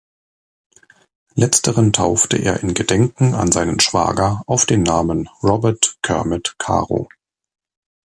[1.35, 7.07] Letzteren taufte er im Gedenken an seinen Schwager auf den Namen Robert Kermit Carow.